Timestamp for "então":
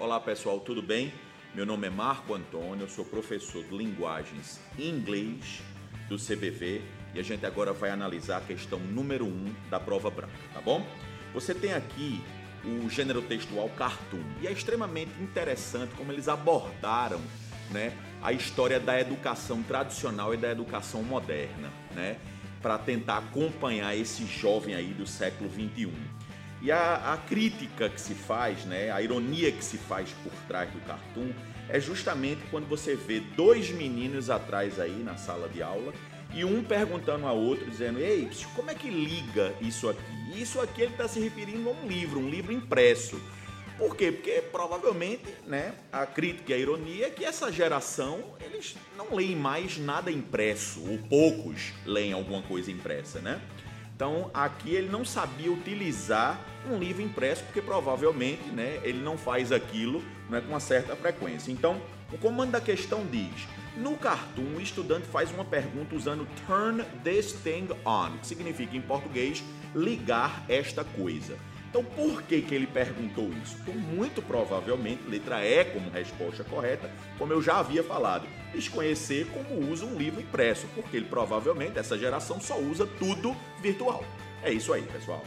53.96-54.30, 61.52-61.80, 71.70-71.84, 73.62-73.72